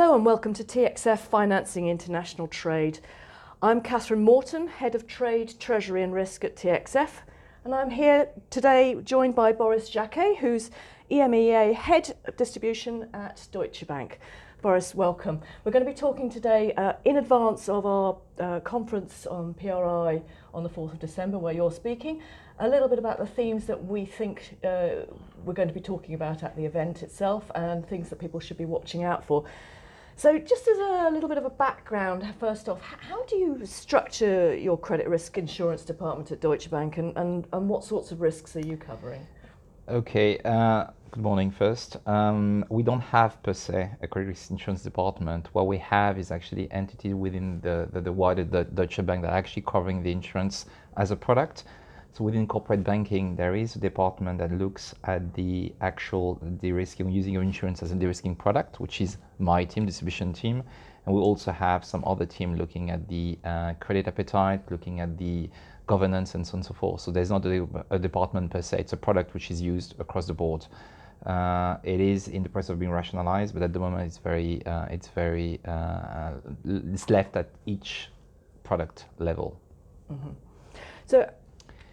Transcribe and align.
Hello 0.00 0.14
and 0.14 0.24
welcome 0.24 0.54
to 0.54 0.62
TXF 0.62 1.18
Financing 1.18 1.88
International 1.88 2.46
Trade. 2.46 3.00
I'm 3.60 3.80
Catherine 3.80 4.22
Morton, 4.22 4.68
Head 4.68 4.94
of 4.94 5.08
Trade, 5.08 5.54
Treasury 5.58 6.04
and 6.04 6.14
Risk 6.14 6.44
at 6.44 6.54
TXF, 6.54 7.10
and 7.64 7.74
I'm 7.74 7.90
here 7.90 8.28
today 8.48 8.96
joined 9.02 9.34
by 9.34 9.50
Boris 9.50 9.90
Jacquet, 9.90 10.36
who's 10.38 10.70
EMEA 11.10 11.74
Head 11.74 12.14
of 12.26 12.36
Distribution 12.36 13.08
at 13.12 13.48
Deutsche 13.50 13.88
Bank. 13.88 14.20
Boris, 14.62 14.94
welcome. 14.94 15.40
We're 15.64 15.72
going 15.72 15.84
to 15.84 15.90
be 15.90 15.96
talking 15.96 16.30
today 16.30 16.72
uh, 16.74 16.92
in 17.04 17.16
advance 17.16 17.68
of 17.68 17.84
our 17.84 18.18
uh, 18.38 18.60
conference 18.60 19.26
on 19.26 19.54
PRI 19.54 20.22
on 20.54 20.62
the 20.62 20.70
4th 20.70 20.92
of 20.92 21.00
December, 21.00 21.38
where 21.38 21.54
you're 21.54 21.72
speaking, 21.72 22.22
a 22.60 22.68
little 22.68 22.88
bit 22.88 23.00
about 23.00 23.18
the 23.18 23.26
themes 23.26 23.66
that 23.66 23.84
we 23.84 24.04
think 24.04 24.58
uh, 24.64 25.06
we're 25.44 25.54
going 25.54 25.68
to 25.68 25.74
be 25.74 25.80
talking 25.80 26.14
about 26.14 26.44
at 26.44 26.56
the 26.56 26.64
event 26.64 27.02
itself 27.02 27.50
and 27.56 27.84
things 27.88 28.08
that 28.10 28.20
people 28.20 28.38
should 28.38 28.58
be 28.58 28.64
watching 28.64 29.02
out 29.02 29.24
for. 29.24 29.44
So, 30.18 30.36
just 30.36 30.66
as 30.66 30.78
a 30.78 31.10
little 31.12 31.28
bit 31.28 31.38
of 31.38 31.44
a 31.44 31.50
background, 31.50 32.26
first 32.40 32.68
off, 32.68 32.80
how 32.82 33.24
do 33.26 33.36
you 33.36 33.64
structure 33.64 34.52
your 34.52 34.76
credit 34.76 35.06
risk 35.08 35.38
insurance 35.38 35.84
department 35.84 36.32
at 36.32 36.40
Deutsche 36.40 36.68
Bank 36.68 36.98
and, 36.98 37.16
and, 37.16 37.46
and 37.52 37.68
what 37.68 37.84
sorts 37.84 38.10
of 38.10 38.20
risks 38.20 38.56
are 38.56 38.66
you 38.66 38.76
covering? 38.76 39.24
Okay, 39.88 40.40
uh, 40.40 40.86
good 41.12 41.22
morning 41.22 41.52
first. 41.52 41.98
Um, 42.08 42.64
we 42.68 42.82
don't 42.82 43.00
have 43.00 43.40
per 43.44 43.52
se 43.52 43.92
a 44.02 44.08
credit 44.08 44.26
risk 44.26 44.50
insurance 44.50 44.82
department. 44.82 45.50
What 45.52 45.68
we 45.68 45.78
have 45.78 46.18
is 46.18 46.32
actually 46.32 46.68
entities 46.72 47.14
within 47.14 47.60
the, 47.60 47.88
the, 47.92 48.00
the 48.00 48.12
wider 48.12 48.42
the 48.42 48.64
Deutsche 48.64 49.06
Bank 49.06 49.22
that 49.22 49.30
are 49.30 49.38
actually 49.38 49.62
covering 49.68 50.02
the 50.02 50.10
insurance 50.10 50.66
as 50.96 51.12
a 51.12 51.16
product. 51.16 51.62
So 52.18 52.24
within 52.24 52.48
corporate 52.48 52.82
banking, 52.82 53.36
there 53.36 53.54
is 53.54 53.76
a 53.76 53.78
department 53.78 54.40
that 54.40 54.50
looks 54.50 54.92
at 55.04 55.34
the 55.34 55.72
actual 55.80 56.34
de-risking, 56.60 57.08
using 57.08 57.32
your 57.32 57.44
insurance 57.44 57.80
as 57.80 57.92
a 57.92 57.94
de-risking 57.94 58.34
product, 58.34 58.80
which 58.80 59.00
is 59.00 59.18
my 59.38 59.64
team, 59.64 59.86
distribution 59.86 60.32
team. 60.32 60.64
And 61.06 61.14
we 61.14 61.20
also 61.20 61.52
have 61.52 61.84
some 61.84 62.02
other 62.04 62.26
team 62.26 62.56
looking 62.56 62.90
at 62.90 63.06
the 63.06 63.38
uh, 63.44 63.74
credit 63.74 64.08
appetite, 64.08 64.68
looking 64.68 64.98
at 64.98 65.16
the 65.16 65.48
governance 65.86 66.34
and 66.34 66.44
so 66.44 66.54
on 66.54 66.58
and 66.58 66.66
so 66.66 66.74
forth. 66.74 67.02
So 67.02 67.12
there's 67.12 67.30
not 67.30 67.46
a, 67.46 67.68
a 67.90 68.00
department 68.00 68.50
per 68.50 68.62
se, 68.62 68.80
it's 68.80 68.92
a 68.92 68.96
product 68.96 69.32
which 69.32 69.52
is 69.52 69.62
used 69.62 69.94
across 70.00 70.26
the 70.26 70.34
board. 70.34 70.66
Uh, 71.24 71.76
it 71.84 72.00
is 72.00 72.26
in 72.26 72.42
the 72.42 72.48
process 72.48 72.70
of 72.70 72.80
being 72.80 72.90
rationalized, 72.90 73.54
but 73.54 73.62
at 73.62 73.72
the 73.72 73.78
moment 73.78 74.02
it's 74.02 74.18
very, 74.18 74.66
uh, 74.66 74.86
it's 74.86 75.06
very, 75.06 75.60
uh, 75.68 76.32
it's 76.66 77.10
left 77.10 77.36
at 77.36 77.50
each 77.66 78.10
product 78.64 79.04
level. 79.20 79.60
Mm-hmm. 80.10 80.30
So 81.06 81.30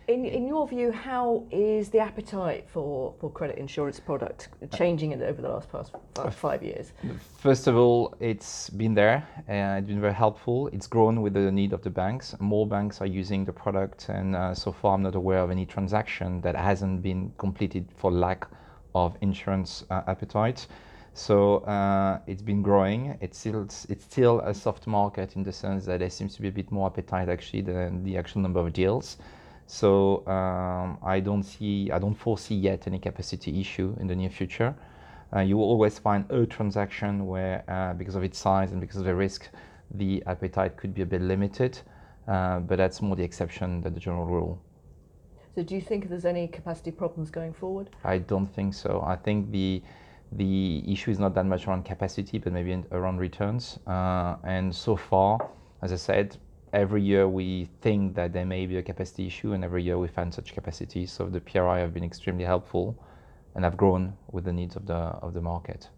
in, 0.08 0.26
in 0.26 0.48
your 0.48 0.68
view, 0.68 0.92
how 0.92 1.44
is 1.52 1.90
the 1.90 2.00
appetite 2.00 2.66
for, 2.68 3.14
for 3.20 3.30
credit 3.32 3.58
insurance 3.58 4.00
product 4.00 4.50
changing 4.72 5.14
over 5.22 5.42
the 5.42 5.50
last 5.50 5.72
past 5.72 5.92
five 6.32 6.62
years? 6.62 6.92
First 7.40 7.68
of 7.68 7.76
all, 7.76 8.14
it's 8.20 8.70
been 8.70 8.94
there. 8.94 9.28
Uh, 9.50 9.80
it's 9.80 9.88
been 9.88 10.02
very 10.02 10.14
helpful. 10.14 10.68
It's 10.68 10.88
grown 10.88 11.22
with 11.22 11.34
the 11.34 11.52
need 11.52 11.74
of 11.74 11.82
the 11.82 11.90
banks. 11.90 12.36
More 12.40 12.68
banks 12.68 13.02
are 13.02 13.08
using 13.08 13.46
the 13.46 13.54
product, 13.54 14.10
and 14.10 14.36
uh, 14.36 14.54
so 14.54 14.72
far 14.72 14.94
I'm 14.94 15.04
not 15.04 15.16
aware 15.16 15.40
of 15.40 15.50
any 15.50 15.66
transaction 15.66 16.42
that 16.42 16.56
hasn't 16.56 17.02
been 17.02 17.32
completed 17.38 17.88
for 17.98 18.12
lack 18.12 18.48
of 18.94 19.18
insurance 19.22 19.86
uh, 19.90 20.02
appetite. 20.08 20.68
So 21.14 21.60
uh, 21.60 22.20
it's 22.28 22.42
been 22.42 22.62
growing. 22.62 23.18
It's 23.22 23.38
still 23.38 23.64
it's 23.64 24.04
still 24.04 24.42
a 24.42 24.54
soft 24.54 24.86
market 24.86 25.36
in 25.36 25.44
the 25.44 25.54
sense 25.54 25.86
that 25.86 26.00
there 26.00 26.10
seems 26.10 26.36
to 26.36 26.42
be 26.42 26.50
a 26.50 26.52
bit 26.52 26.72
more 26.72 26.88
appetite 26.88 27.30
actually 27.30 27.62
than 27.62 28.04
the 28.04 28.18
actual 28.18 28.42
number 28.42 28.60
of 28.60 28.74
deals. 28.74 29.18
So 29.68 30.26
um, 30.28 30.98
I 31.04 31.20
don't 31.20 31.44
see, 31.44 31.90
I 31.92 32.00
don't 32.00 32.16
foresee 32.16 32.56
yet 32.56 32.88
any 32.88 33.00
capacity 33.00 33.60
issue 33.60 33.96
in 34.00 34.08
the 34.08 34.16
near 34.16 34.30
future. 34.30 34.76
Uh, 35.36 35.40
you 35.40 35.58
will 35.58 35.66
always 35.66 35.98
find 35.98 36.30
a 36.30 36.46
transaction 36.46 37.26
where, 37.26 37.64
uh, 37.68 37.94
because 37.94 38.16
of 38.16 38.24
its 38.24 38.38
size 38.38 38.72
and 38.72 38.80
because 38.80 38.98
of 38.98 39.06
the 39.06 39.16
risk, 39.16 39.50
the 39.92 40.24
appetite 40.28 40.78
could 40.78 40.94
be 40.94 41.02
a 41.02 41.06
bit 41.06 41.22
limited, 41.22 41.80
uh, 42.28 42.60
but 42.60 42.78
that's 42.78 43.02
more 43.02 43.16
the 43.16 43.24
exception 43.24 43.82
than 43.82 43.94
the 43.94 44.00
general 44.00 44.26
rule. 44.26 44.62
So, 45.56 45.64
do 45.64 45.74
you 45.74 45.82
think 45.82 46.10
there's 46.10 46.26
any 46.26 46.48
capacity 46.48 46.92
problems 46.92 47.32
going 47.32 47.54
forward? 47.54 47.90
I 48.04 48.18
don't 48.20 48.46
think 48.46 48.74
so. 48.74 49.04
I 49.06 49.16
think 49.16 49.52
the 49.52 49.82
the 50.32 50.84
issue 50.92 51.12
is 51.12 51.20
not 51.20 51.34
that 51.36 51.46
much 51.46 51.68
around 51.68 51.86
capacity, 51.86 52.40
but 52.40 52.52
maybe 52.52 52.84
around 52.92 53.20
returns. 53.20 53.80
Uh, 53.88 54.36
and 54.44 54.76
so 54.76 54.96
far, 54.96 55.50
as 55.82 55.94
I 55.94 55.96
said, 55.96 56.38
every 56.76 57.02
year 57.02 57.28
we 57.28 57.70
think 57.82 58.16
that 58.16 58.34
there 58.34 58.46
may 58.46 58.66
be 58.66 58.78
a 58.78 58.84
capacity 58.84 59.26
issue, 59.28 59.54
and 59.54 59.64
every 59.64 59.84
year 59.84 59.98
we 59.98 60.08
find 60.08 60.34
such 60.34 60.54
capacity. 60.54 61.06
So 61.06 61.28
the 61.28 61.42
PRI 61.42 61.80
have 61.80 61.94
been 61.94 62.04
extremely 62.04 62.44
helpful, 62.44 62.96
and 63.56 63.64
have 63.64 63.78
grown 63.78 64.14
with 64.32 64.44
the 64.44 64.54
needs 64.54 64.76
of 64.76 64.86
the 64.86 65.02
of 65.26 65.34
the 65.34 65.42
market. 65.42 65.90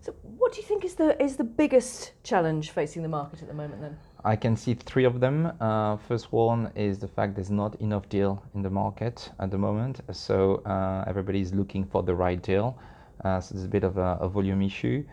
So, 0.00 0.14
what 0.22 0.52
do 0.52 0.60
you 0.60 0.66
think 0.66 0.84
is 0.84 0.94
the 0.94 1.20
is 1.22 1.36
the 1.36 1.44
biggest 1.44 2.12
challenge 2.22 2.70
facing 2.70 3.02
the 3.02 3.08
market 3.08 3.42
at 3.42 3.48
the 3.48 3.54
moment? 3.54 3.80
Then 3.80 3.96
I 4.24 4.36
can 4.36 4.56
see 4.56 4.74
three 4.74 5.04
of 5.04 5.20
them. 5.20 5.52
Uh, 5.60 5.96
first 5.96 6.32
one 6.32 6.70
is 6.76 6.98
the 6.98 7.08
fact 7.08 7.34
there's 7.34 7.50
not 7.50 7.80
enough 7.80 8.08
deal 8.08 8.42
in 8.54 8.62
the 8.62 8.70
market 8.70 9.30
at 9.40 9.50
the 9.50 9.58
moment, 9.58 10.00
so 10.12 10.56
uh, 10.66 11.04
everybody 11.06 11.40
is 11.40 11.52
looking 11.52 11.84
for 11.84 12.02
the 12.02 12.14
right 12.14 12.40
deal. 12.42 12.78
Uh, 13.24 13.40
so 13.40 13.54
there's 13.54 13.66
a 13.66 13.68
bit 13.68 13.84
of 13.84 13.98
a, 13.98 14.18
a 14.20 14.28
volume 14.28 14.62
issue. 14.62 15.04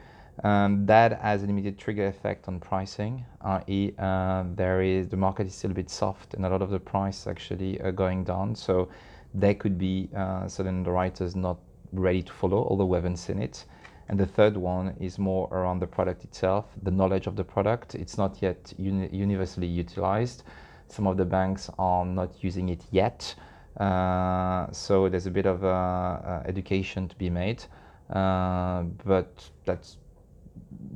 Um, 0.43 0.85
that 0.85 1.21
has 1.21 1.43
an 1.43 1.49
immediate 1.49 1.77
trigger 1.77 2.07
effect 2.07 2.47
on 2.47 2.59
pricing, 2.59 3.25
i.e., 3.41 3.93
uh, 3.97 4.43
there 4.55 4.81
is 4.81 5.07
the 5.07 5.17
market 5.17 5.47
is 5.47 5.55
still 5.55 5.71
a 5.71 5.73
bit 5.73 5.89
soft, 5.89 6.33
and 6.33 6.45
a 6.45 6.49
lot 6.49 6.61
of 6.61 6.69
the 6.69 6.79
price 6.79 7.25
actually 7.25 7.79
are 7.81 7.93
going 7.93 8.25
down. 8.25 8.55
So 8.55 8.89
there 9.33 9.53
could 9.53 9.77
be 9.77 10.09
uh, 10.15 10.47
certain 10.47 10.77
underwriters 10.77 11.35
not 11.35 11.57
ready 11.93 12.21
to 12.21 12.33
follow, 12.33 12.67
although 12.69 12.85
we 12.85 12.95
haven't 12.95 13.17
seen 13.17 13.39
it. 13.39 13.65
And 14.07 14.19
the 14.19 14.25
third 14.25 14.55
one 14.55 14.95
is 14.99 15.17
more 15.17 15.47
around 15.51 15.79
the 15.79 15.87
product 15.87 16.23
itself, 16.23 16.65
the 16.83 16.91
knowledge 16.91 17.27
of 17.27 17.35
the 17.35 17.43
product. 17.43 17.95
It's 17.95 18.17
not 18.17 18.41
yet 18.41 18.73
uni- 18.77 19.09
universally 19.11 19.67
utilized. 19.67 20.43
Some 20.87 21.07
of 21.07 21.17
the 21.17 21.25
banks 21.25 21.69
are 21.79 22.05
not 22.05 22.43
using 22.43 22.69
it 22.69 22.83
yet. 22.91 23.33
Uh, 23.77 24.71
so 24.71 25.09
there's 25.09 25.25
a 25.25 25.31
bit 25.31 25.45
of 25.45 25.63
uh, 25.63 25.67
uh, 25.67 26.43
education 26.45 27.07
to 27.07 27.15
be 27.15 27.29
made. 27.29 27.63
Uh, 28.09 28.83
but 29.03 29.49
that's 29.65 29.97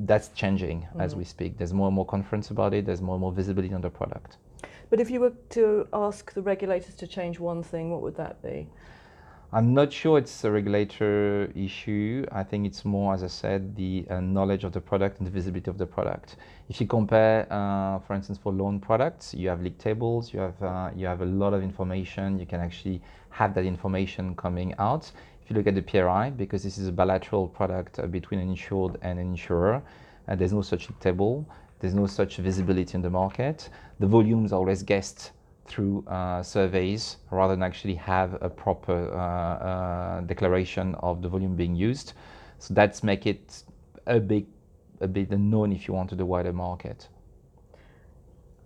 that's 0.05 0.29
changing 0.29 0.87
mm. 0.95 1.01
as 1.01 1.15
we 1.15 1.23
speak. 1.23 1.57
There's 1.57 1.73
more 1.73 1.87
and 1.87 1.95
more 1.95 2.05
conference 2.05 2.51
about 2.51 2.73
it. 2.73 2.85
There's 2.85 3.01
more 3.01 3.15
and 3.15 3.21
more 3.21 3.31
visibility 3.31 3.73
on 3.73 3.81
the 3.81 3.89
product. 3.89 4.37
But 4.89 4.99
if 4.99 5.11
you 5.11 5.19
were 5.19 5.33
to 5.51 5.87
ask 5.93 6.33
the 6.33 6.41
regulators 6.41 6.95
to 6.95 7.07
change 7.07 7.39
one 7.39 7.61
thing, 7.61 7.91
what 7.91 8.01
would 8.01 8.17
that 8.17 8.41
be? 8.41 8.67
I'm 9.51 9.73
not 9.73 9.91
sure 9.91 10.19
it's 10.19 10.43
a 10.43 10.51
regulator 10.51 11.51
issue. 11.55 12.23
I 12.31 12.43
think 12.43 12.67
it's 12.67 12.85
more, 12.85 13.15
as 13.15 13.23
I 13.23 13.27
said, 13.27 13.75
the 13.75 14.05
uh, 14.07 14.19
knowledge 14.19 14.63
of 14.63 14.73
the 14.73 14.81
product 14.81 15.17
and 15.17 15.25
the 15.25 15.31
visibility 15.31 15.71
of 15.71 15.79
the 15.79 15.87
product. 15.87 16.35
If 16.69 16.79
you 16.79 16.85
compare, 16.85 17.51
uh, 17.51 17.97
for 17.99 18.13
instance, 18.13 18.37
for 18.37 18.53
loan 18.53 18.79
products, 18.79 19.33
you 19.33 19.49
have 19.49 19.63
league 19.63 19.79
tables, 19.79 20.31
you 20.31 20.39
have 20.39 20.61
uh, 20.61 20.91
you 20.95 21.07
have 21.07 21.21
a 21.21 21.25
lot 21.25 21.55
of 21.55 21.63
information. 21.63 22.37
You 22.37 22.45
can 22.45 22.59
actually 22.59 23.01
have 23.31 23.55
that 23.55 23.65
information 23.65 24.35
coming 24.35 24.75
out. 24.77 25.11
If 25.49 25.55
you 25.55 25.61
look 25.61 25.67
at 25.67 25.73
the 25.73 25.81
PRI, 25.81 26.29
because 26.29 26.61
this 26.61 26.77
is 26.77 26.89
a 26.89 26.91
bilateral 26.91 27.47
product 27.47 27.97
uh, 27.97 28.05
between 28.05 28.39
an 28.39 28.49
insured 28.49 28.99
and 29.01 29.17
an 29.17 29.29
insurer, 29.29 29.81
there's 30.27 30.53
no 30.53 30.61
such 30.61 30.89
table, 30.99 31.43
there's 31.79 31.95
no 31.95 32.05
such 32.05 32.37
visibility 32.37 32.93
in 32.93 33.01
the 33.01 33.09
market. 33.09 33.67
The 33.99 34.05
volumes 34.05 34.53
are 34.53 34.57
always 34.57 34.83
guessed 34.83 35.31
through 35.65 36.05
uh, 36.05 36.43
surveys 36.43 37.17
rather 37.31 37.55
than 37.55 37.63
actually 37.63 37.95
have 37.95 38.37
a 38.43 38.47
proper 38.47 39.11
uh, 39.11 39.17
uh, 39.17 40.21
declaration 40.21 40.93
of 40.99 41.23
the 41.23 41.29
volume 41.29 41.55
being 41.55 41.73
used. 41.73 42.13
So 42.59 42.75
that's 42.75 43.01
make 43.03 43.25
it 43.25 43.63
a 44.05 44.19
big, 44.19 44.45
a 45.01 45.07
bit 45.07 45.31
unknown 45.31 45.71
if 45.71 45.87
you 45.87 45.95
want 45.95 46.11
to 46.11 46.15
the 46.15 46.27
wider 46.27 46.53
market. 46.53 47.07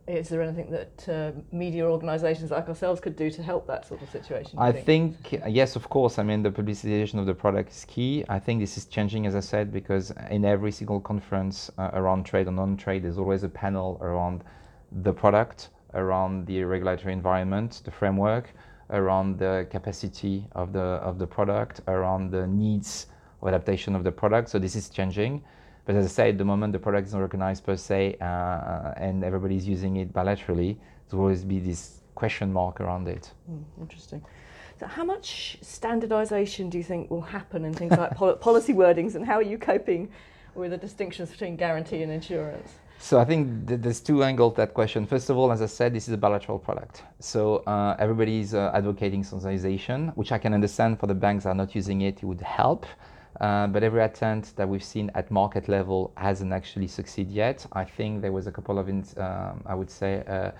Is 0.05 0.27
there 0.27 0.41
anything 0.41 0.69
that 0.71 1.07
uh, 1.07 1.31
media 1.53 1.89
organisations 1.89 2.51
like 2.51 2.67
ourselves 2.67 2.99
could 2.99 3.15
do 3.15 3.29
to 3.31 3.41
help 3.41 3.65
that 3.67 3.87
sort 3.87 4.01
of 4.01 4.09
situation? 4.09 4.59
I 4.59 4.73
think? 4.73 5.29
think? 5.29 5.43
yes, 5.47 5.77
of 5.77 5.87
course. 5.87 6.19
I 6.19 6.23
mean, 6.23 6.43
the 6.43 6.51
publicization 6.51 7.19
of 7.19 7.25
the 7.25 7.33
product 7.33 7.71
is 7.71 7.85
key. 7.85 8.25
I 8.27 8.37
think 8.37 8.59
this 8.59 8.77
is 8.77 8.85
changing, 8.85 9.25
as 9.27 9.35
I 9.35 9.39
said, 9.39 9.71
because 9.71 10.11
in 10.29 10.43
every 10.43 10.73
single 10.73 10.99
conference 10.99 11.71
uh, 11.77 11.91
around 11.93 12.25
trade 12.25 12.47
or 12.47 12.51
non-trade, 12.51 13.03
there's 13.03 13.17
always 13.17 13.43
a 13.43 13.49
panel 13.49 13.97
around 14.01 14.43
the 15.03 15.13
product, 15.13 15.69
around 15.93 16.47
the 16.47 16.65
regulatory 16.65 17.13
environment, 17.13 17.81
the 17.85 17.91
framework, 17.91 18.49
around 18.89 19.39
the 19.39 19.65
capacity 19.71 20.45
of 20.51 20.73
the 20.73 20.79
of 20.79 21.17
the 21.17 21.25
product, 21.25 21.79
around 21.87 22.29
the 22.29 22.45
needs 22.45 23.07
of 23.41 23.47
adaptation 23.47 23.95
of 23.95 24.03
the 24.03 24.11
product. 24.11 24.49
So 24.49 24.59
this 24.59 24.75
is 24.75 24.89
changing. 24.89 25.43
But 25.85 25.95
as 25.95 26.05
I 26.05 26.09
say, 26.09 26.29
at 26.29 26.37
the 26.37 26.45
moment 26.45 26.73
the 26.73 26.79
product 26.79 27.07
is 27.07 27.13
not 27.13 27.21
recognized 27.21 27.65
per 27.65 27.75
se, 27.75 28.17
uh, 28.21 28.23
uh 28.23 28.93
and 28.97 29.23
everybody's 29.23 29.67
using 29.67 29.97
it 29.97 30.13
bilaterally. 30.13 30.77
There 31.09 31.17
will 31.19 31.25
always 31.25 31.43
be 31.43 31.59
this 31.59 32.01
question 32.15 32.53
mark 32.53 32.79
around 32.79 33.07
it. 33.07 33.31
Mm, 33.49 33.63
interesting. 33.81 34.21
So, 34.79 34.87
how 34.87 35.03
much 35.03 35.57
standardization 35.61 36.69
do 36.69 36.77
you 36.77 36.83
think 36.83 37.11
will 37.11 37.21
happen 37.21 37.65
in 37.65 37.73
things 37.73 37.91
like 37.97 38.15
pol- 38.15 38.35
policy 38.49 38.73
wordings, 38.73 39.15
and 39.15 39.25
how 39.25 39.35
are 39.35 39.49
you 39.53 39.57
coping 39.57 40.09
with 40.55 40.71
the 40.71 40.77
distinctions 40.77 41.29
between 41.31 41.55
guarantee 41.55 42.01
and 42.03 42.11
insurance? 42.11 42.71
So 42.99 43.19
I 43.19 43.25
think 43.25 43.67
th- 43.67 43.81
there's 43.81 43.99
two 43.99 44.23
angles 44.23 44.53
to 44.53 44.61
that 44.61 44.73
question. 44.73 45.05
First 45.05 45.29
of 45.29 45.37
all, 45.37 45.51
as 45.51 45.61
I 45.61 45.65
said, 45.65 45.93
this 45.93 46.07
is 46.07 46.13
a 46.13 46.17
bilateral 46.17 46.57
product. 46.57 47.03
So 47.19 47.57
uh, 47.67 47.97
everybody 47.99 48.39
is 48.39 48.53
uh, 48.53 48.71
advocating 48.73 49.25
standardization, 49.25 50.13
which 50.15 50.31
I 50.31 50.37
can 50.37 50.53
understand 50.53 51.01
for 51.01 51.07
the 51.07 51.13
banks 51.13 51.43
that 51.43 51.49
are 51.49 51.55
not 51.55 51.75
using 51.75 51.99
it, 52.01 52.19
it 52.19 52.25
would 52.25 52.39
help. 52.39 52.85
Uh, 53.41 53.67
but 53.67 53.83
every 53.83 54.03
attempt 54.03 54.55
that 54.55 54.67
we've 54.67 54.83
seen 54.83 55.09
at 55.15 55.31
market 55.31 55.67
level 55.67 56.13
hasn't 56.17 56.53
actually 56.53 56.87
succeeded 56.87 57.33
yet. 57.33 57.65
I 57.73 57.83
think 57.83 58.21
there 58.21 58.31
was 58.31 58.47
a 58.47 58.51
couple 58.51 58.77
of, 58.77 58.89
in, 58.89 59.03
um, 59.17 59.63
I 59.65 59.73
would 59.73 59.89
say, 59.89 60.23
uh, 60.27 60.51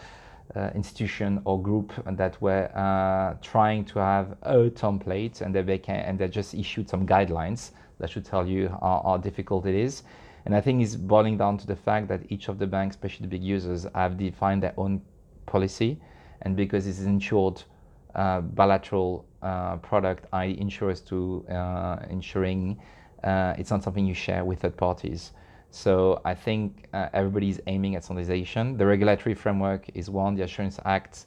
uh, 0.56 0.70
institution 0.76 1.42
or 1.46 1.62
group 1.62 1.94
that 2.06 2.40
were 2.42 2.70
uh, 2.76 3.36
trying 3.42 3.86
to 3.86 4.00
have 4.00 4.36
a 4.44 4.70
template 4.70 5.42
and 5.42 5.56
they 5.56 5.78
can, 5.78 6.00
and 6.02 6.20
they 6.20 6.28
just 6.28 6.54
issued 6.54 6.90
some 6.90 7.08
guidelines 7.08 7.72
that 8.00 8.10
should 8.10 8.26
tell 8.26 8.46
you 8.46 8.68
how, 8.70 9.02
how, 9.06 9.18
difficult 9.18 9.66
it 9.66 9.76
is. 9.76 10.04
And 10.46 10.56
I 10.56 10.62
think 10.62 10.82
it's 10.82 10.96
boiling 10.96 11.38
down 11.38 11.58
to 11.60 11.68
the 11.68 11.76
fact 11.76 12.08
that 12.10 12.22
each 12.30 12.50
of 12.50 12.60
the 12.60 12.68
banks, 12.68 12.96
especially 12.96 13.28
the 13.28 13.30
big 13.30 13.44
users, 13.44 13.88
have 13.96 14.18
defined 14.18 14.62
their 14.62 14.74
own 14.78 15.02
policy, 15.46 16.00
and 16.42 16.56
because 16.56 16.86
it's 16.86 17.00
insured 17.00 17.64
bilateral 18.14 19.26
uh, 19.42 19.78
product, 19.78 20.26
I 20.32 20.46
insurers 20.46 21.02
to 21.02 21.46
uh, 21.50 21.98
insuring, 22.10 22.80
uh, 23.24 23.54
it's 23.58 23.72
not 23.72 23.84
something 23.84 24.06
you 24.06 24.14
share 24.14 24.46
with 24.46 24.62
third 24.62 24.78
parties. 24.78 25.32
So 25.72 26.22
I 26.24 26.36
think 26.36 26.88
uh, 26.94 27.10
everybody's 27.14 27.60
aiming 27.68 27.96
at 27.96 28.04
standardization. 28.04 28.78
The 28.78 28.86
regulatory 28.86 29.34
framework 29.34 29.90
is 29.96 30.10
one, 30.10 30.36
the 30.36 30.44
Assurance 30.44 30.80
Act 30.86 31.26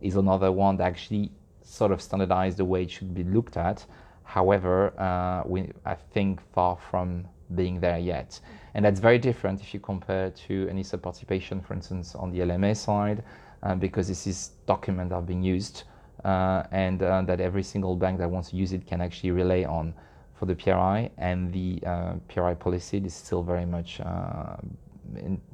is 0.00 0.16
another 0.16 0.52
one 0.52 0.76
that 0.76 0.84
actually 0.84 1.32
sort 1.62 1.90
of 1.90 2.00
standardize 2.00 2.54
the 2.56 2.64
way 2.64 2.84
it 2.84 2.90
should 2.90 3.12
be 3.12 3.24
looked 3.24 3.56
at. 3.56 3.84
However, 4.22 4.98
uh, 5.00 5.42
we, 5.46 5.72
I 5.84 5.94
think 5.94 6.40
far 6.52 6.76
from 6.90 7.26
being 7.54 7.80
there 7.80 7.98
yet. 7.98 8.38
And 8.74 8.84
that's 8.84 9.00
very 9.00 9.18
different 9.18 9.60
if 9.60 9.74
you 9.74 9.80
compare 9.80 10.30
to 10.30 10.68
any 10.70 10.84
sub 10.84 11.02
participation, 11.02 11.60
for 11.60 11.74
instance, 11.74 12.14
on 12.14 12.30
the 12.30 12.38
LMA 12.40 12.76
side, 12.76 13.24
uh, 13.62 13.74
because 13.74 14.06
this 14.06 14.26
is 14.26 14.52
documents 14.66 15.12
are 15.12 15.22
being 15.22 15.42
used 15.42 15.82
uh, 15.82 15.88
and 16.24 17.02
uh, 17.02 17.22
that 17.22 17.40
every 17.40 17.62
single 17.62 17.96
bank 17.96 18.18
that 18.18 18.30
wants 18.30 18.50
to 18.50 18.56
use 18.56 18.72
it 18.72 18.86
can 18.86 19.00
actually 19.00 19.30
rely 19.30 19.64
on 19.64 19.94
for 20.34 20.46
the 20.46 20.54
PRI, 20.54 21.10
and 21.18 21.52
the 21.52 21.80
uh, 21.84 22.14
PRI 22.28 22.54
policy 22.54 22.98
is 22.98 23.14
still 23.14 23.42
very 23.42 23.66
much 23.66 24.00
uh, 24.00 24.56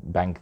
bank 0.04 0.40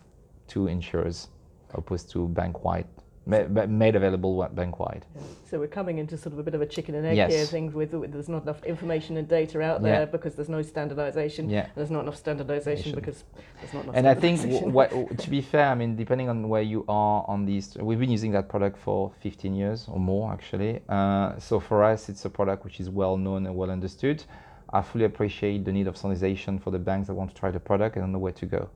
to 0.48 0.66
insurers 0.66 1.28
opposed 1.74 2.10
to 2.10 2.28
bank 2.28 2.64
wide 2.64 2.86
made 3.24 3.94
available 3.94 4.48
bank 4.52 4.80
wide. 4.80 5.06
Yeah. 5.14 5.22
So 5.48 5.58
we're 5.60 5.68
coming 5.68 5.98
into 5.98 6.16
sort 6.16 6.32
of 6.32 6.40
a 6.40 6.42
bit 6.42 6.54
of 6.54 6.60
a 6.60 6.66
chicken 6.66 6.96
and 6.96 7.06
egg 7.06 7.16
yes. 7.16 7.32
here. 7.32 7.44
Things 7.44 7.72
with, 7.72 7.92
with, 7.92 8.12
there's 8.12 8.28
not 8.28 8.42
enough 8.42 8.64
information 8.64 9.16
and 9.16 9.28
data 9.28 9.60
out 9.60 9.82
there 9.82 10.00
yeah. 10.00 10.04
because 10.06 10.34
there's 10.34 10.48
no 10.48 10.60
standardization. 10.62 11.48
Yeah. 11.48 11.68
There's 11.76 11.90
not 11.90 12.00
enough 12.00 12.16
standardization 12.16 12.94
because 12.94 13.22
there's 13.60 13.74
not 13.74 13.84
enough. 13.84 13.96
And 13.96 14.08
I 14.08 14.14
think 14.14 14.40
to 14.40 15.30
be 15.30 15.40
fair, 15.40 15.68
I 15.68 15.74
mean, 15.74 15.94
depending 15.94 16.28
on 16.28 16.48
where 16.48 16.62
you 16.62 16.84
are 16.88 17.24
on 17.28 17.44
these, 17.46 17.76
we've 17.76 18.00
been 18.00 18.10
using 18.10 18.32
that 18.32 18.48
product 18.48 18.78
for 18.78 19.12
15 19.20 19.54
years 19.54 19.86
or 19.88 20.00
more 20.00 20.32
actually. 20.32 20.80
Uh, 20.88 21.38
so 21.38 21.60
for 21.60 21.84
us, 21.84 22.08
it's 22.08 22.24
a 22.24 22.30
product 22.30 22.64
which 22.64 22.80
is 22.80 22.90
well 22.90 23.16
known 23.16 23.46
and 23.46 23.54
well 23.54 23.70
understood. 23.70 24.24
I 24.72 24.82
fully 24.82 25.04
appreciate 25.04 25.64
the 25.64 25.72
need 25.72 25.86
of 25.86 25.96
standardization 25.96 26.58
for 26.58 26.70
the 26.70 26.78
banks 26.78 27.06
that 27.08 27.14
want 27.14 27.30
to 27.30 27.36
try 27.36 27.50
the 27.50 27.60
product 27.60 27.96
and 27.96 28.04
don't 28.04 28.12
know 28.12 28.18
where 28.18 28.32
to 28.32 28.46
go, 28.46 28.70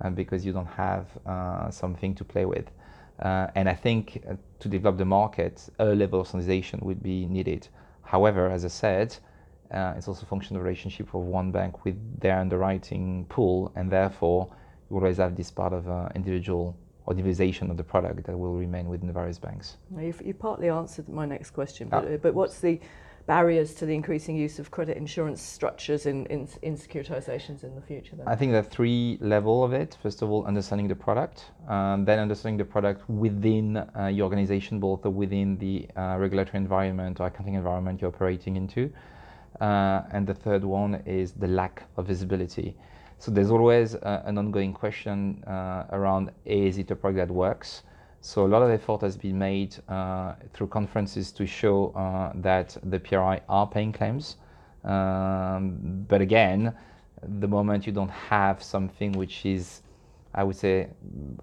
uh, 0.00 0.10
because 0.10 0.46
you 0.46 0.52
don't 0.52 0.66
have 0.66 1.06
uh, 1.26 1.70
something 1.70 2.14
to 2.14 2.24
play 2.24 2.46
with. 2.46 2.70
Uh, 3.22 3.46
and 3.54 3.68
I 3.68 3.74
think 3.74 4.22
uh, 4.28 4.34
to 4.58 4.68
develop 4.68 4.98
the 4.98 5.04
market, 5.04 5.68
a 5.78 5.86
level 5.86 6.20
of 6.20 6.26
standardization 6.26 6.80
would 6.82 7.02
be 7.02 7.26
needed. 7.26 7.68
However, 8.02 8.50
as 8.50 8.64
I 8.64 8.68
said, 8.68 9.16
uh, 9.70 9.94
it's 9.96 10.08
also 10.08 10.22
a 10.22 10.26
function 10.26 10.56
of 10.56 10.62
relationship 10.62 11.14
of 11.14 11.22
one 11.22 11.52
bank 11.52 11.84
with 11.84 11.96
their 12.20 12.38
underwriting 12.38 13.26
pool, 13.28 13.72
and 13.76 13.90
therefore 13.90 14.52
you 14.90 14.96
always 14.96 15.18
have 15.18 15.36
this 15.36 15.50
part 15.50 15.72
of 15.72 15.88
uh, 15.88 16.08
individual 16.16 16.76
or 17.06 17.12
individualization 17.12 17.70
of 17.70 17.76
the 17.76 17.84
product 17.84 18.26
that 18.26 18.36
will 18.36 18.54
remain 18.54 18.88
within 18.88 19.06
the 19.06 19.12
various 19.12 19.38
banks. 19.38 19.76
You've, 19.96 20.20
you 20.22 20.34
partly 20.34 20.68
answered 20.68 21.08
my 21.08 21.24
next 21.24 21.50
question, 21.50 21.88
but, 21.88 22.04
ah. 22.04 22.16
but 22.20 22.34
what's 22.34 22.60
the 22.60 22.80
barriers 23.26 23.74
to 23.74 23.86
the 23.86 23.94
increasing 23.94 24.36
use 24.36 24.58
of 24.58 24.70
credit 24.70 24.96
insurance 24.96 25.40
structures 25.40 26.06
in, 26.06 26.26
in, 26.26 26.48
in 26.62 26.76
securitizations 26.76 27.64
in 27.64 27.74
the 27.74 27.80
future? 27.80 28.16
Then? 28.16 28.26
I 28.26 28.36
think 28.36 28.52
there 28.52 28.60
are 28.60 28.64
three 28.64 29.18
level 29.20 29.64
of 29.64 29.72
it. 29.72 29.96
First 30.02 30.22
of 30.22 30.30
all, 30.30 30.44
understanding 30.44 30.88
the 30.88 30.94
product, 30.94 31.50
um, 31.68 32.04
then 32.04 32.18
understanding 32.18 32.58
the 32.58 32.64
product 32.64 33.08
within 33.08 33.76
uh, 33.76 34.06
your 34.06 34.24
organization, 34.24 34.80
both 34.80 35.04
within 35.04 35.56
the 35.58 35.88
uh, 35.96 36.16
regulatory 36.18 36.58
environment 36.58 37.20
or 37.20 37.26
accounting 37.26 37.54
environment 37.54 38.00
you're 38.00 38.10
operating 38.10 38.56
into. 38.56 38.92
Uh, 39.60 40.02
and 40.12 40.26
the 40.26 40.34
third 40.34 40.64
one 40.64 41.02
is 41.06 41.32
the 41.32 41.46
lack 41.46 41.84
of 41.96 42.06
visibility. 42.06 42.76
So 43.18 43.30
there's 43.30 43.50
always 43.50 43.94
uh, 43.94 44.22
an 44.24 44.36
ongoing 44.38 44.72
question 44.72 45.44
uh, 45.44 45.84
around 45.90 46.32
is 46.44 46.78
it 46.78 46.90
a 46.90 46.96
product 46.96 47.28
that 47.28 47.32
works? 47.32 47.82
So 48.24 48.46
a 48.46 48.48
lot 48.48 48.62
of 48.62 48.70
effort 48.70 49.00
has 49.00 49.16
been 49.16 49.36
made 49.36 49.74
uh, 49.88 50.34
through 50.52 50.68
conferences 50.68 51.32
to 51.32 51.44
show 51.44 51.88
uh, 51.88 52.30
that 52.36 52.76
the 52.84 53.00
PRI 53.00 53.40
are 53.48 53.66
paying 53.66 53.92
claims. 53.92 54.36
Um, 54.84 56.04
but 56.06 56.20
again, 56.20 56.72
the 57.20 57.48
moment 57.48 57.84
you 57.84 57.92
don't 57.92 58.12
have 58.12 58.62
something 58.62 59.10
which 59.12 59.44
is, 59.44 59.82
I 60.32 60.44
would 60.44 60.54
say, 60.54 60.90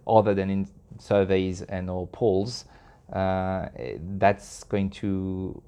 other 0.08 0.34
than 0.34 0.50
in 0.50 0.70
surveys 1.00 1.64
and 1.64 1.90
or 1.90 2.08
polls, 2.08 2.64
uh, 3.12 3.68
that's 4.18 4.64
going 4.64 4.90
to 4.92 5.62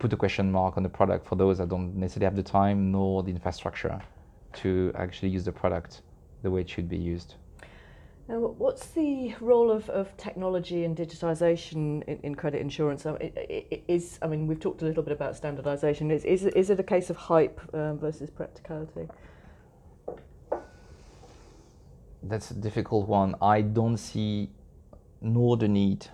put 0.00 0.12
a 0.12 0.16
question 0.16 0.50
mark 0.50 0.76
on 0.76 0.82
the 0.82 0.88
product 0.88 1.28
for 1.28 1.36
those 1.36 1.58
that 1.58 1.68
don't 1.68 1.94
necessarily 1.94 2.24
have 2.24 2.34
the 2.34 2.42
time 2.42 2.90
nor 2.90 3.22
the 3.22 3.30
infrastructure 3.30 4.00
to 4.54 4.90
actually 4.96 5.28
use 5.28 5.44
the 5.44 5.52
product 5.52 6.02
the 6.42 6.50
way 6.50 6.62
it 6.62 6.68
should 6.68 6.88
be 6.88 6.98
used. 6.98 7.36
Now, 8.26 8.38
what's 8.38 8.86
the 8.86 9.34
role 9.40 9.70
of, 9.70 9.90
of 9.90 10.16
technology 10.16 10.84
and 10.84 10.96
digitisation 10.96 12.02
in, 12.04 12.18
in 12.22 12.34
credit 12.34 12.62
insurance? 12.62 13.04
Um, 13.04 13.18
is, 13.20 14.18
I 14.22 14.28
mean, 14.28 14.46
we've 14.46 14.60
talked 14.60 14.80
a 14.80 14.86
little 14.86 15.02
bit 15.02 15.12
about 15.12 15.34
standardisation. 15.34 16.10
Is, 16.10 16.24
is, 16.24 16.44
is 16.46 16.70
it 16.70 16.80
a 16.80 16.82
case 16.82 17.10
of 17.10 17.16
hype 17.16 17.60
um, 17.74 17.98
versus 17.98 18.30
practicality? 18.30 19.08
That's 22.22 22.50
a 22.50 22.54
difficult 22.54 23.06
one. 23.08 23.34
I 23.42 23.60
don't 23.60 23.98
see 23.98 24.48
nor 25.20 25.58
the 25.58 25.68
need 25.68 26.06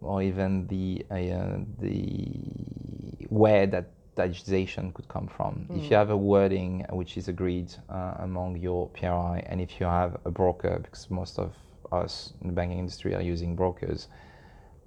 or 0.00 0.22
even 0.22 0.66
the, 0.66 1.06
uh, 1.08 1.58
the 1.78 3.26
where 3.28 3.68
that 3.68 3.92
digitization 4.18 4.92
could 4.92 5.08
come 5.08 5.28
from. 5.28 5.66
Mm. 5.70 5.76
If 5.76 5.82
you 5.84 5.88
hmm. 5.88 5.94
have 5.94 6.10
a 6.10 6.16
wording 6.16 6.84
which 6.90 7.16
is 7.16 7.28
agreed 7.28 7.72
uh, 7.88 8.14
among 8.18 8.56
your 8.56 8.88
PRI, 8.88 9.44
and 9.46 9.60
if 9.60 9.80
you 9.80 9.86
have 9.86 10.16
a 10.24 10.30
broker, 10.30 10.80
because 10.82 11.10
most 11.10 11.38
of 11.38 11.54
us 11.92 12.32
in 12.40 12.48
the 12.48 12.52
banking 12.52 12.78
industry 12.78 13.14
are 13.14 13.22
using 13.22 13.54
brokers, 13.54 14.08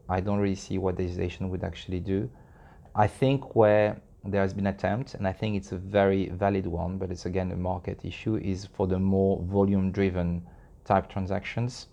I 0.10 0.19
don't 0.19 0.39
really 0.39 0.56
see 0.56 0.77
what 0.77 0.98
digitization 0.98 1.50
would 1.50 1.63
actually 1.63 2.00
do. 2.00 2.29
I 2.94 3.08
think 3.08 3.56
where 3.56 4.01
there 4.25 4.41
has 4.41 4.53
been 4.53 4.67
attempt, 4.67 5.15
and 5.15 5.27
I 5.27 5.32
think 5.32 5.56
it's 5.56 5.72
a 5.72 5.77
very 5.77 6.29
valid 6.29 6.67
one, 6.67 6.98
but 6.98 7.10
it's 7.10 7.25
again 7.25 7.51
a 7.51 7.56
market 7.56 8.01
issue, 8.03 8.36
is 8.36 8.67
for 8.75 8.86
the 8.88 9.00
more 9.00 9.41
volume-driven 9.44 10.46
type 10.86 11.10
transactions, 11.10 11.88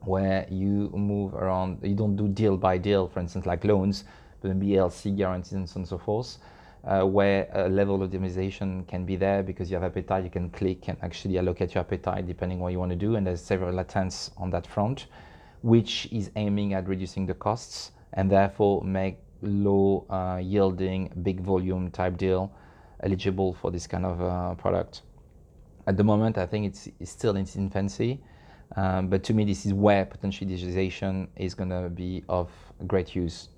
where 0.00 0.46
you 0.48 0.90
move 0.94 1.34
around, 1.34 1.78
you 1.82 1.96
don't 1.96 2.16
do 2.16 2.28
deal 2.28 2.56
by 2.56 2.78
deal, 2.78 3.08
for 3.08 3.20
instance, 3.20 3.44
like 3.44 3.64
loans, 3.64 4.04
but 4.40 4.58
BLC 4.60 5.16
guarantees 5.16 5.52
and 5.52 5.68
so 5.68 5.74
on 5.76 5.80
and 5.80 5.88
so 5.88 5.98
forth 5.98 6.38
uh, 6.86 7.04
where 7.04 7.48
a 7.52 7.68
level 7.68 8.02
of 8.02 8.10
optimization 8.10 8.86
can 8.86 9.04
be 9.04 9.16
there 9.16 9.42
because 9.42 9.70
you 9.70 9.74
have 9.76 9.84
appetite, 9.84 10.24
you 10.24 10.30
can 10.30 10.50
click 10.50 10.88
and 10.88 10.96
actually 11.02 11.38
allocate 11.38 11.74
your 11.74 11.82
appetite 11.82 12.26
depending 12.26 12.60
what 12.60 12.72
you 12.72 12.78
want 12.78 12.90
to 12.90 12.96
do. 12.96 13.16
And 13.16 13.26
there's 13.26 13.42
several 13.42 13.78
attempts 13.80 14.30
on 14.36 14.50
that 14.50 14.66
front, 14.66 15.06
which 15.62 16.08
is 16.12 16.30
aiming 16.36 16.74
at 16.74 16.86
reducing 16.86 17.26
the 17.26 17.34
costs 17.34 17.90
and 18.12 18.30
therefore 18.30 18.84
make 18.84 19.18
low 19.42 20.06
uh, 20.10 20.40
yielding, 20.42 21.12
big 21.22 21.40
volume 21.40 21.90
type 21.90 22.16
deal 22.16 22.52
eligible 23.02 23.52
for 23.52 23.70
this 23.70 23.86
kind 23.86 24.06
of 24.06 24.22
uh, 24.22 24.54
product. 24.54 25.02
At 25.86 25.96
the 25.96 26.04
moment, 26.04 26.38
I 26.38 26.46
think 26.46 26.66
it's, 26.66 26.88
it's 26.98 27.10
still 27.10 27.36
in 27.36 27.42
its 27.42 27.56
infancy. 27.56 28.20
Um, 28.74 29.08
but 29.08 29.22
to 29.24 29.34
me, 29.34 29.44
this 29.44 29.64
is 29.66 29.72
where 29.72 30.04
potentially 30.04 30.50
digitization 30.50 31.28
is 31.36 31.54
going 31.54 31.70
to 31.70 31.88
be 31.88 32.24
of 32.28 32.50
great 32.86 33.14
use 33.14 33.48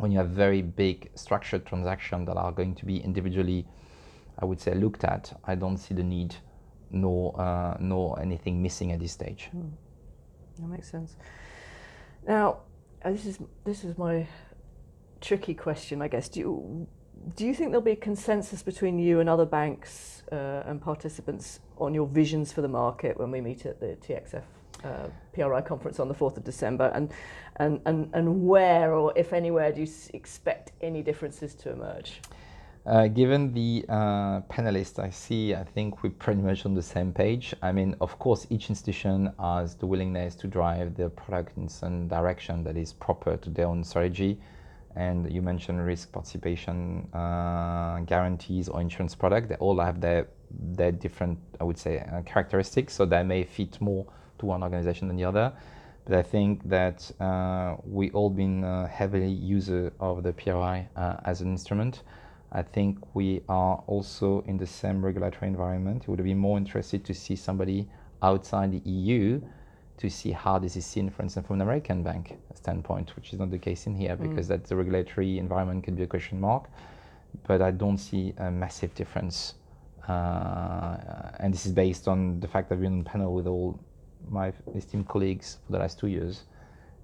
when 0.00 0.10
you 0.10 0.16
have 0.16 0.30
very 0.30 0.62
big 0.62 1.10
structured 1.14 1.66
transactions 1.66 2.26
that 2.26 2.36
are 2.36 2.52
going 2.52 2.74
to 2.74 2.86
be 2.86 2.96
individually, 2.96 3.66
I 4.38 4.46
would 4.46 4.58
say, 4.58 4.74
looked 4.74 5.04
at, 5.04 5.38
I 5.44 5.54
don't 5.54 5.76
see 5.76 5.92
the 5.92 6.02
need 6.02 6.34
nor, 6.90 7.38
uh, 7.38 7.76
nor 7.78 8.18
anything 8.18 8.62
missing 8.62 8.92
at 8.92 8.98
this 8.98 9.12
stage. 9.12 9.50
Mm. 9.54 9.70
That 10.58 10.68
makes 10.68 10.90
sense. 10.90 11.16
Now, 12.26 12.60
uh, 13.04 13.10
this 13.10 13.26
is, 13.26 13.38
this 13.64 13.84
is 13.84 13.98
my 13.98 14.26
tricky 15.20 15.52
question, 15.54 16.00
I 16.00 16.08
guess. 16.08 16.30
Do 16.30 16.40
you, 16.40 16.86
do 17.36 17.46
you 17.46 17.54
think 17.54 17.70
there'll 17.70 17.82
be 17.82 17.92
a 17.92 17.96
consensus 17.96 18.62
between 18.62 18.98
you 18.98 19.20
and 19.20 19.28
other 19.28 19.44
banks 19.44 20.22
uh, 20.32 20.62
and 20.64 20.80
participants 20.80 21.60
on 21.76 21.92
your 21.92 22.06
visions 22.06 22.52
for 22.52 22.62
the 22.62 22.68
market 22.68 23.18
when 23.18 23.30
we 23.30 23.42
meet 23.42 23.66
at 23.66 23.80
the 23.80 23.98
TXF 24.06 24.44
uh, 24.84 25.08
PRI 25.32 25.60
conference 25.60 26.00
on 26.00 26.08
the 26.08 26.14
4th 26.14 26.36
of 26.36 26.44
December 26.44 26.90
and, 26.94 27.12
and, 27.56 27.80
and, 27.86 28.10
and 28.14 28.46
where 28.46 28.94
or 28.94 29.12
if 29.16 29.32
anywhere 29.32 29.72
do 29.72 29.82
you 29.82 29.88
expect 30.14 30.72
any 30.80 31.02
differences 31.02 31.54
to 31.54 31.70
emerge? 31.70 32.20
Uh, 32.86 33.08
given 33.08 33.52
the 33.52 33.84
uh, 33.90 34.40
panelists 34.48 34.98
I 34.98 35.10
see, 35.10 35.54
I 35.54 35.64
think 35.64 36.02
we're 36.02 36.10
pretty 36.10 36.40
much 36.40 36.64
on 36.64 36.74
the 36.74 36.82
same 36.82 37.12
page. 37.12 37.54
I 37.62 37.72
mean, 37.72 37.94
of 38.00 38.18
course, 38.18 38.46
each 38.48 38.70
institution 38.70 39.32
has 39.38 39.74
the 39.74 39.86
willingness 39.86 40.34
to 40.36 40.46
drive 40.46 40.96
the 40.96 41.10
product 41.10 41.58
in 41.58 41.68
some 41.68 42.08
direction 42.08 42.64
that 42.64 42.78
is 42.78 42.94
proper 42.94 43.36
to 43.36 43.50
their 43.50 43.66
own 43.66 43.84
strategy. 43.84 44.40
and 44.96 45.30
you 45.32 45.40
mentioned 45.40 45.84
risk 45.84 46.10
participation 46.10 47.08
uh, 47.14 48.00
guarantees 48.00 48.68
or 48.68 48.80
insurance 48.80 49.14
product. 49.14 49.48
They 49.48 49.54
all 49.56 49.78
have 49.78 50.00
their 50.00 50.28
their 50.50 50.90
different, 50.90 51.38
I 51.60 51.64
would 51.64 51.78
say, 51.78 52.00
uh, 52.00 52.22
characteristics. 52.22 52.94
So 52.94 53.06
they 53.06 53.22
may 53.22 53.44
fit 53.44 53.80
more 53.80 54.06
to 54.40 54.46
one 54.46 54.62
organization 54.62 55.08
than 55.08 55.16
the 55.16 55.24
other. 55.24 55.52
But 56.04 56.18
I 56.18 56.22
think 56.22 56.68
that 56.68 57.10
uh, 57.20 57.76
we 57.84 58.10
all 58.10 58.30
been 58.30 58.64
uh, 58.64 58.88
heavily 58.88 59.30
user 59.30 59.92
of 60.00 60.22
the 60.22 60.32
PRI 60.32 60.88
uh, 60.96 61.16
as 61.24 61.40
an 61.40 61.50
instrument. 61.50 62.02
I 62.52 62.62
think 62.62 62.98
we 63.14 63.42
are 63.48 63.82
also 63.86 64.42
in 64.46 64.56
the 64.56 64.66
same 64.66 65.04
regulatory 65.04 65.46
environment. 65.46 66.02
It 66.02 66.08
would 66.08 66.24
be 66.24 66.34
more 66.34 66.58
interested 66.58 67.04
to 67.04 67.14
see 67.14 67.36
somebody 67.36 67.88
outside 68.22 68.72
the 68.72 68.90
EU 68.90 69.40
to 69.98 70.08
see 70.08 70.32
how 70.32 70.58
this 70.58 70.76
is 70.76 70.86
seen, 70.86 71.10
for 71.10 71.22
instance, 71.22 71.46
from 71.46 71.56
an 71.56 71.60
American 71.60 72.02
bank 72.02 72.38
standpoint, 72.54 73.14
which 73.16 73.32
is 73.32 73.38
not 73.38 73.50
the 73.50 73.58
case 73.58 73.86
in 73.86 73.94
here 73.94 74.16
because 74.16 74.48
that 74.48 74.64
the 74.64 74.74
regulatory 74.74 75.38
environment 75.38 75.84
could 75.84 75.94
be 75.94 76.02
a 76.02 76.06
question 76.06 76.40
mark. 76.40 76.70
But 77.46 77.60
I 77.60 77.70
don't 77.70 77.98
see 77.98 78.32
a 78.38 78.50
massive 78.50 78.94
difference. 78.94 79.54
Uh, 80.08 80.96
and 81.38 81.52
this 81.52 81.66
is 81.66 81.72
based 81.72 82.08
on 82.08 82.40
the 82.40 82.48
fact 82.48 82.70
that 82.70 82.78
we're 82.78 82.86
on 82.86 83.04
panel 83.04 83.34
with 83.34 83.46
all 83.46 83.78
my 84.28 84.52
esteemed 84.74 85.08
colleagues 85.08 85.58
for 85.66 85.72
the 85.72 85.78
last 85.78 85.98
two 85.98 86.08
years, 86.08 86.44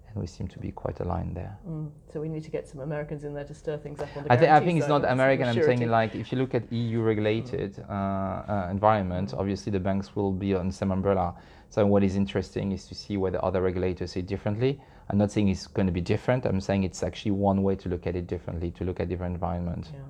and 0.09 0.17
we 0.17 0.27
seem 0.27 0.49
to 0.49 0.59
be 0.59 0.71
quite 0.73 1.01
aligned 1.01 1.37
there. 1.37 1.57
Mm. 1.69 1.91
So 2.13 2.21
we 2.21 2.29
need 2.29 2.45
to 2.45 2.51
get 2.51 2.69
some 2.69 2.81
Americans 2.81 3.25
in 3.25 3.35
there 3.35 3.45
to 3.45 3.55
stir 3.55 3.77
things 3.79 4.01
up 4.01 4.09
on 4.17 4.25
the 4.25 4.33
I, 4.33 4.37
think 4.37 4.51
I 4.51 4.61
think 4.61 4.79
it's 4.79 4.89
not 4.89 5.05
American. 5.05 5.49
I'm 5.49 5.63
saying 5.63 5.89
like 5.89 6.15
if 6.15 6.33
you 6.33 6.39
look 6.39 6.55
at 6.55 6.73
EU 6.73 7.01
regulated 7.01 7.85
uh, 7.89 7.93
uh, 7.93 8.69
environment, 8.71 9.35
obviously 9.37 9.73
the 9.73 9.81
banks 9.81 10.17
will 10.17 10.33
be 10.33 10.55
on 10.55 10.69
the 10.69 10.73
same 10.73 10.91
umbrella. 10.91 11.35
So 11.71 11.85
what 11.85 12.03
is 12.03 12.17
interesting 12.17 12.73
is 12.73 12.87
to 12.87 12.95
see 12.95 13.17
whether 13.17 13.45
other 13.45 13.61
regulators 13.61 14.13
see 14.13 14.21
it 14.21 14.27
differently. 14.27 14.81
I'm 15.11 15.19
not 15.19 15.31
saying 15.31 15.49
it's 15.49 15.67
going 15.67 15.87
to 15.87 15.93
be 15.93 16.01
different. 16.01 16.47
I'm 16.47 16.61
saying 16.61 16.85
it's 16.85 17.03
actually 17.03 17.33
one 17.33 17.63
way 17.63 17.77
to 17.77 17.89
look 17.89 18.07
at 18.07 18.17
it 18.17 18.27
differently, 18.27 18.71
to 18.73 18.85
look 18.85 19.01
at 19.01 19.09
different 19.09 19.35
environment. 19.35 19.91
Yeah. 19.93 20.01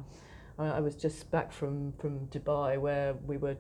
I, 0.59 0.79
I 0.79 0.81
was 0.81 0.95
just 0.95 1.31
back 1.31 1.53
from, 1.53 1.93
from 1.99 2.27
Dubai 2.29 2.79
where 2.79 3.15
we 3.27 3.37
were 3.37 3.57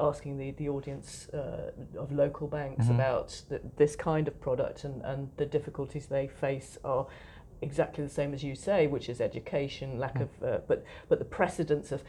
asking 0.00 0.38
the, 0.38 0.50
the 0.52 0.68
audience 0.68 1.28
uh, 1.30 1.70
of 1.98 2.12
local 2.12 2.46
banks 2.48 2.86
Mhm. 2.86 2.94
about 2.94 3.28
th 3.48 3.60
this 3.76 3.96
kind 3.96 4.28
of 4.28 4.40
product 4.40 4.84
and, 4.84 5.02
and 5.02 5.30
the 5.36 5.46
difficulties 5.46 6.06
they 6.06 6.26
face 6.28 6.78
are 6.84 7.06
exactly 7.62 8.04
the 8.04 8.10
same 8.10 8.32
as 8.34 8.42
you 8.44 8.54
say, 8.54 8.86
which 8.86 9.08
is 9.08 9.20
education, 9.20 9.98
lack 9.98 10.14
Mm. 10.18 10.22
of, 10.22 10.42
uh, 10.42 10.58
but, 10.68 10.84
but 11.08 11.18
the 11.18 11.24
precedence 11.24 11.90
of, 11.92 12.02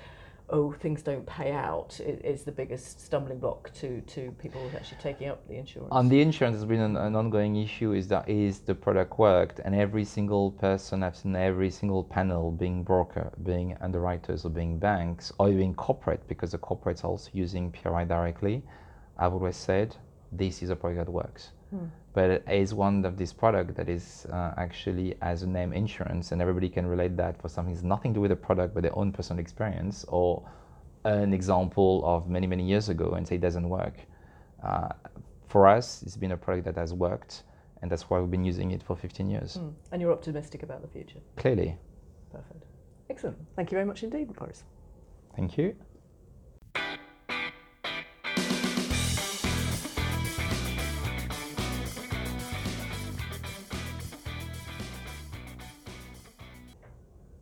oh, 0.51 0.71
things 0.71 1.01
don't 1.01 1.25
pay 1.25 1.51
out 1.51 1.99
is, 1.99 2.19
is 2.21 2.43
the 2.43 2.51
biggest 2.51 3.05
stumbling 3.05 3.39
block 3.39 3.71
to, 3.73 4.01
to 4.01 4.31
people 4.39 4.61
actually 4.75 4.97
taking 5.01 5.27
up 5.27 5.47
the 5.47 5.55
insurance. 5.55 5.89
And 5.91 6.09
the 6.09 6.21
insurance, 6.21 6.55
has 6.55 6.65
been 6.65 6.79
an, 6.79 6.97
an 6.97 7.15
ongoing 7.15 7.55
issue. 7.55 7.93
Is 7.93 8.07
that 8.09 8.27
is 8.27 8.59
the 8.59 8.75
product 8.75 9.19
worked, 9.19 9.59
and 9.59 9.75
every 9.75 10.05
single 10.05 10.51
person 10.51 11.03
I've 11.03 11.15
seen 11.15 11.35
every 11.35 11.69
single 11.69 12.03
panel, 12.03 12.51
being 12.51 12.83
broker, 12.83 13.31
being 13.43 13.77
underwriters, 13.81 14.45
or 14.45 14.49
being 14.49 14.77
banks, 14.79 15.31
or 15.39 15.49
even 15.49 15.73
corporate, 15.73 16.27
because 16.27 16.51
the 16.51 16.57
corporates 16.57 17.03
are 17.03 17.07
also 17.07 17.29
using 17.33 17.71
PRI 17.71 18.05
directly. 18.05 18.63
I've 19.17 19.33
always 19.33 19.57
said 19.57 19.95
this 20.31 20.61
is 20.61 20.69
a 20.69 20.75
product 20.75 21.05
that 21.05 21.11
works, 21.11 21.51
Hmm. 21.69 21.85
but 22.13 22.29
it 22.31 22.43
is 22.49 22.73
one 22.73 23.05
of 23.05 23.15
these 23.15 23.31
products 23.31 23.75
that 23.75 23.89
is 23.89 24.25
uh, 24.31 24.53
actually 24.57 25.15
as 25.21 25.43
a 25.43 25.47
name 25.47 25.71
insurance, 25.73 26.31
and 26.31 26.41
everybody 26.41 26.69
can 26.69 26.87
relate 26.87 27.15
that 27.17 27.39
for 27.39 27.47
something 27.49 27.73
that's 27.73 27.83
nothing 27.83 28.11
to 28.13 28.17
do 28.17 28.21
with 28.21 28.31
the 28.31 28.35
product, 28.35 28.73
but 28.73 28.81
their 28.83 28.97
own 28.97 29.11
personal 29.11 29.39
experience 29.39 30.05
or 30.07 30.43
an 31.05 31.33
example 31.33 32.03
of 32.05 32.27
many 32.27 32.47
many 32.47 32.63
years 32.63 32.89
ago, 32.89 33.11
and 33.11 33.27
say 33.27 33.35
it 33.35 33.41
doesn't 33.41 33.69
work. 33.69 33.95
Uh, 34.63 34.89
for 35.47 35.67
us, 35.67 36.03
it's 36.03 36.17
been 36.17 36.31
a 36.31 36.37
product 36.37 36.65
that 36.65 36.75
has 36.75 36.93
worked, 36.93 37.43
and 37.81 37.91
that's 37.91 38.09
why 38.09 38.19
we've 38.19 38.31
been 38.31 38.43
using 38.43 38.71
it 38.71 38.83
for 38.83 38.95
15 38.95 39.29
years. 39.29 39.57
Mm. 39.57 39.73
And 39.91 40.01
you're 40.01 40.11
optimistic 40.11 40.63
about 40.63 40.81
the 40.81 40.87
future. 40.87 41.19
Clearly. 41.37 41.77
Perfect. 42.31 42.65
Excellent. 43.09 43.37
Thank 43.55 43.71
you 43.71 43.75
very 43.75 43.85
much 43.85 44.03
indeed, 44.03 44.33
Boris. 44.33 44.63
Thank 45.35 45.57
you. 45.57 45.75